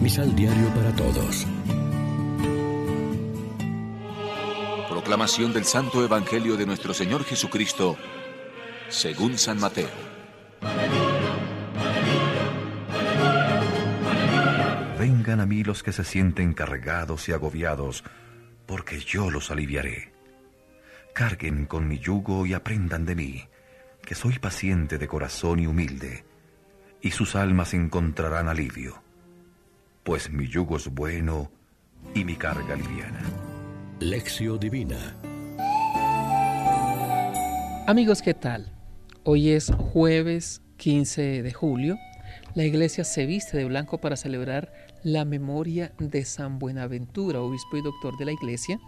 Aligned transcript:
Misal 0.00 0.34
Diario 0.34 0.68
para 0.70 0.96
Todos. 0.96 1.46
Proclamación 4.88 5.52
del 5.52 5.66
Santo 5.66 6.02
Evangelio 6.02 6.56
de 6.56 6.64
nuestro 6.64 6.94
Señor 6.94 7.22
Jesucristo, 7.24 7.98
según 8.88 9.36
San 9.36 9.60
Mateo. 9.60 9.90
Vengan 14.98 15.40
a 15.40 15.46
mí 15.46 15.62
los 15.64 15.82
que 15.82 15.92
se 15.92 16.04
sienten 16.04 16.54
cargados 16.54 17.28
y 17.28 17.32
agobiados, 17.32 18.02
porque 18.64 19.00
yo 19.00 19.30
los 19.30 19.50
aliviaré. 19.50 20.14
Carguen 21.12 21.66
con 21.66 21.86
mi 21.86 21.98
yugo 21.98 22.46
y 22.46 22.54
aprendan 22.54 23.04
de 23.04 23.16
mí, 23.16 23.48
que 24.00 24.14
soy 24.14 24.38
paciente 24.38 24.96
de 24.96 25.06
corazón 25.06 25.60
y 25.60 25.66
humilde, 25.66 26.24
y 27.02 27.10
sus 27.10 27.36
almas 27.36 27.74
encontrarán 27.74 28.48
alivio, 28.48 29.02
pues 30.10 30.28
mi 30.28 30.48
yugo 30.48 30.76
es 30.76 30.92
bueno 30.92 31.52
y 32.16 32.24
mi 32.24 32.34
carga 32.34 32.74
liviana. 32.74 33.22
Lección 34.00 34.58
Divina 34.58 35.14
Amigos, 37.86 38.20
¿qué 38.20 38.34
tal? 38.34 38.72
Hoy 39.22 39.50
es 39.50 39.70
jueves 39.70 40.62
15 40.78 41.44
de 41.44 41.52
julio. 41.52 41.96
La 42.56 42.64
iglesia 42.64 43.04
se 43.04 43.24
viste 43.24 43.56
de 43.56 43.66
blanco 43.66 43.98
para 43.98 44.16
celebrar 44.16 44.72
la 45.04 45.24
memoria 45.24 45.92
de 46.00 46.24
San 46.24 46.58
Buenaventura, 46.58 47.40
obispo 47.40 47.76
y 47.76 47.82
doctor 47.82 48.18
de 48.18 48.24
la 48.24 48.32
iglesia, 48.32 48.80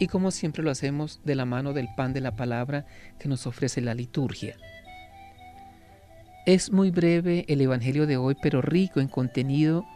y 0.00 0.08
como 0.08 0.32
siempre 0.32 0.64
lo 0.64 0.72
hacemos 0.72 1.20
de 1.24 1.36
la 1.36 1.44
mano 1.44 1.74
del 1.74 1.86
pan 1.96 2.12
de 2.12 2.22
la 2.22 2.34
palabra 2.34 2.86
que 3.20 3.28
nos 3.28 3.46
ofrece 3.46 3.82
la 3.82 3.94
liturgia. 3.94 4.56
Es 6.44 6.72
muy 6.72 6.90
breve 6.90 7.44
el 7.46 7.60
Evangelio 7.60 8.08
de 8.08 8.16
hoy, 8.16 8.34
pero 8.42 8.62
rico 8.62 8.98
en 8.98 9.06
contenido 9.06 9.86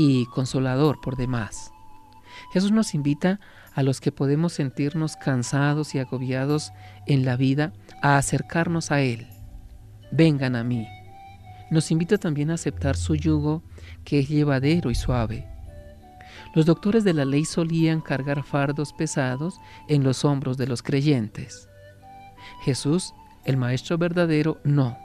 y 0.00 0.24
consolador 0.24 0.98
por 1.02 1.16
demás. 1.16 1.72
Jesús 2.54 2.72
nos 2.72 2.94
invita 2.94 3.38
a 3.74 3.82
los 3.82 4.00
que 4.00 4.12
podemos 4.12 4.54
sentirnos 4.54 5.14
cansados 5.16 5.94
y 5.94 5.98
agobiados 5.98 6.72
en 7.06 7.26
la 7.26 7.36
vida 7.36 7.74
a 8.00 8.16
acercarnos 8.16 8.90
a 8.92 9.02
Él. 9.02 9.26
Vengan 10.10 10.56
a 10.56 10.64
mí. 10.64 10.88
Nos 11.70 11.90
invita 11.90 12.16
también 12.16 12.50
a 12.50 12.54
aceptar 12.54 12.96
su 12.96 13.14
yugo 13.14 13.62
que 14.02 14.20
es 14.20 14.28
llevadero 14.30 14.90
y 14.90 14.94
suave. 14.94 15.46
Los 16.54 16.64
doctores 16.64 17.04
de 17.04 17.12
la 17.12 17.26
ley 17.26 17.44
solían 17.44 18.00
cargar 18.00 18.42
fardos 18.42 18.94
pesados 18.94 19.60
en 19.86 20.02
los 20.02 20.24
hombros 20.24 20.56
de 20.56 20.66
los 20.66 20.82
creyentes. 20.82 21.68
Jesús, 22.62 23.12
el 23.44 23.58
Maestro 23.58 23.98
verdadero, 23.98 24.62
no. 24.64 24.96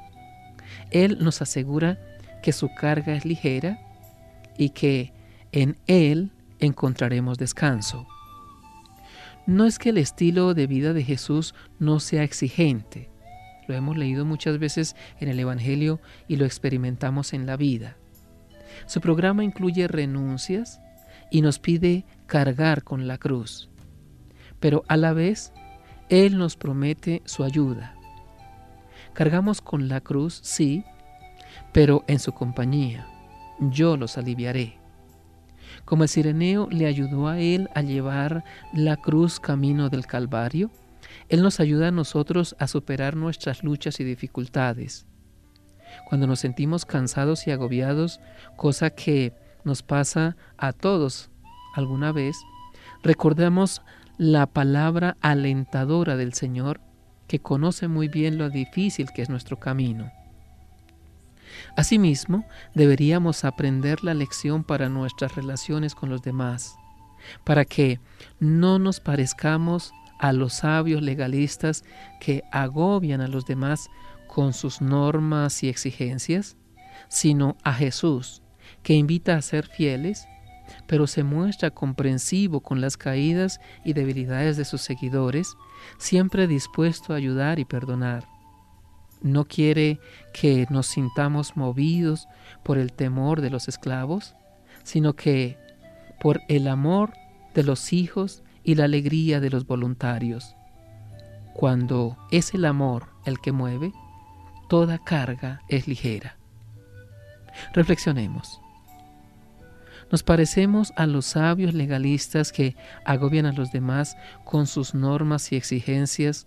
Él 0.90 1.18
nos 1.20 1.42
asegura 1.42 2.00
que 2.42 2.54
su 2.54 2.74
carga 2.74 3.14
es 3.14 3.26
ligera 3.26 3.78
y 4.58 4.70
que 4.70 5.14
en 5.52 5.78
Él 5.88 6.32
encontraremos 6.60 7.38
descanso. 7.38 8.08
No 9.46 9.66
es 9.66 9.78
que 9.78 9.90
el 9.90 9.98
estilo 9.98 10.54
de 10.54 10.68
vida 10.68 10.94
de 10.94 11.04
Jesús 11.04 11.54
no 11.80 12.00
sea 12.00 12.24
exigente, 12.24 13.10
lo 13.68 13.76
hemos 13.76 13.98
leído 13.98 14.26
muchas 14.26 14.60
veces 14.60 14.96
en 15.20 15.30
el 15.30 15.40
Evangelio 15.40 16.00
y 16.28 16.36
lo 16.36 16.46
experimentamos 16.46 17.34
en 17.34 17.46
la 17.46 17.58
vida. 17.58 17.98
Su 18.86 19.02
programa 19.02 19.44
incluye 19.44 19.88
renuncias 19.88 20.80
y 21.32 21.42
nos 21.42 21.60
pide 21.60 22.06
cargar 22.28 22.84
con 22.84 23.08
la 23.08 23.18
cruz, 23.18 23.70
pero 24.60 24.84
a 24.88 24.98
la 24.98 25.14
vez 25.14 25.52
Él 26.10 26.38
nos 26.38 26.56
promete 26.56 27.22
su 27.26 27.44
ayuda. 27.44 27.96
Cargamos 29.14 29.62
con 29.62 29.88
la 29.88 30.02
cruz, 30.02 30.40
sí, 30.44 30.84
pero 31.72 32.04
en 32.08 32.20
su 32.20 32.34
compañía. 32.34 33.08
Yo 33.60 33.98
los 33.98 34.18
aliviaré. 34.18 34.78
Como 35.84 36.04
el 36.04 36.10
sireneo 36.10 36.68
le 36.72 36.88
ayudó 36.88 37.28
a 37.28 37.40
él 37.40 37.70
a 37.76 37.82
llevar 37.82 38.44
la 38.74 38.98
cruz 38.98 39.40
camino 39.40 39.90
del 39.90 40.06
Calvario, 40.06 40.72
Él 41.30 41.42
nos 41.42 41.60
ayuda 41.60 41.90
a 41.90 41.92
nosotros 41.92 42.56
a 42.60 42.68
superar 42.68 43.16
nuestras 43.16 43.64
luchas 43.64 44.00
y 44.00 44.04
dificultades. 44.04 45.06
Cuando 46.08 46.28
nos 46.28 46.40
sentimos 46.40 46.86
cansados 46.86 47.48
y 47.48 47.52
agobiados, 47.52 48.20
cosa 48.56 48.90
que 48.90 49.34
nos 49.64 49.84
pasa 49.84 50.36
a 50.58 50.74
todos 50.74 51.30
alguna 51.74 52.12
vez, 52.12 52.36
recordemos 53.04 53.82
la 54.18 54.46
palabra 54.48 55.18
alentadora 55.22 56.16
del 56.16 56.34
Señor 56.34 56.82
que 57.28 57.40
conoce 57.40 57.88
muy 57.88 58.08
bien 58.08 58.38
lo 58.38 58.50
difícil 58.50 59.10
que 59.14 59.22
es 59.22 59.30
nuestro 59.30 59.60
camino. 59.60 60.12
Asimismo, 61.76 62.46
deberíamos 62.74 63.46
aprender 63.46 64.04
la 64.04 64.14
lección 64.14 64.64
para 64.64 64.90
nuestras 64.90 65.36
relaciones 65.36 65.96
con 65.96 66.10
los 66.10 66.22
demás, 66.22 66.76
para 67.44 67.66
que 67.66 68.00
no 68.40 68.80
nos 68.80 69.00
parezcamos 69.00 69.94
a 70.20 70.32
los 70.32 70.54
sabios 70.54 71.02
legalistas 71.02 71.84
que 72.20 72.44
agobian 72.52 73.22
a 73.22 73.28
los 73.28 73.46
demás 73.46 73.90
con 74.28 74.54
sus 74.54 74.82
normas 74.82 75.64
y 75.64 75.70
exigencias, 75.70 76.58
sino 77.08 77.58
a 77.64 77.74
Jesús, 77.74 78.42
que 78.84 78.94
invita 78.94 79.36
a 79.36 79.42
ser 79.42 79.68
fieles, 79.68 80.28
pero 80.88 81.08
se 81.08 81.24
muestra 81.24 81.72
comprensivo 81.72 82.62
con 82.62 82.82
las 82.82 82.98
caídas 82.98 83.60
y 83.84 83.94
debilidades 83.94 84.58
de 84.58 84.66
sus 84.66 84.82
seguidores, 84.82 85.56
siempre 85.98 86.48
dispuesto 86.48 87.14
a 87.14 87.18
ayudar 87.18 87.60
y 87.60 87.66
perdonar. 87.66 88.35
No 89.26 89.46
quiere 89.46 90.00
que 90.34 90.68
nos 90.70 90.86
sintamos 90.86 91.58
movidos 91.58 92.28
por 92.62 92.78
el 92.78 92.94
temor 92.94 93.42
de 93.42 93.50
los 93.50 93.68
esclavos, 93.68 94.36
sino 94.84 95.16
que 95.16 95.58
por 96.22 96.42
el 96.48 96.68
amor 96.68 97.14
de 97.56 97.64
los 97.64 97.92
hijos 97.92 98.44
y 98.64 98.76
la 98.76 98.84
alegría 98.84 99.40
de 99.40 99.50
los 99.50 99.66
voluntarios. 99.66 100.56
Cuando 101.56 102.16
es 102.30 102.54
el 102.54 102.66
amor 102.66 103.08
el 103.26 103.40
que 103.42 103.52
mueve, 103.52 103.94
toda 104.70 105.00
carga 105.00 105.64
es 105.70 105.88
ligera. 105.88 106.38
Reflexionemos. 107.74 108.62
Nos 110.12 110.22
parecemos 110.22 110.94
a 110.98 111.08
los 111.08 111.26
sabios 111.26 111.74
legalistas 111.74 112.52
que 112.52 112.76
agobian 113.06 113.48
a 113.48 113.54
los 113.54 113.72
demás 113.72 114.18
con 114.44 114.68
sus 114.68 114.94
normas 114.94 115.52
y 115.52 115.56
exigencias 115.56 116.46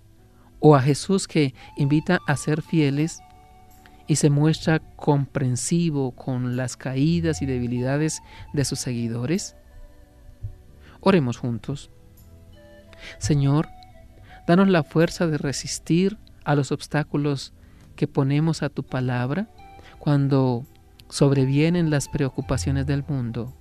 o 0.61 0.77
a 0.77 0.83
Jesús 0.83 1.29
que 1.29 1.55
invita 1.77 2.19
a 2.27 2.37
ser 2.37 2.63
fieles 2.63 3.21
y 4.07 4.17
se 4.17 4.31
muestra 4.31 4.81
comprensivo 4.81 6.13
con 6.13 6.57
las 6.57 6.77
caídas 6.77 7.43
y 7.43 7.47
debilidades 7.47 8.23
de 8.53 8.65
sus 8.65 8.79
seguidores? 8.79 9.57
Oremos 11.01 11.37
juntos. 11.37 11.91
Señor, 13.19 13.69
danos 14.47 14.69
la 14.69 14.83
fuerza 14.83 15.27
de 15.27 15.39
resistir 15.39 16.19
a 16.45 16.55
los 16.55 16.73
obstáculos 16.73 17.53
que 17.95 18.09
ponemos 18.09 18.63
a 18.63 18.69
tu 18.69 18.83
palabra 18.83 19.49
cuando 19.99 20.65
sobrevienen 21.09 21.91
las 21.91 22.09
preocupaciones 22.09 22.87
del 22.87 23.05
mundo. 23.07 23.55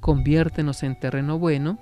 Conviértenos 0.00 0.82
en 0.82 0.98
terreno 0.98 1.38
bueno 1.38 1.78